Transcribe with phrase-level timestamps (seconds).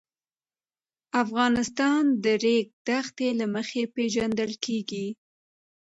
[1.23, 5.07] افغانستان د د ریګ دښتې له مخې پېژندل کېږي.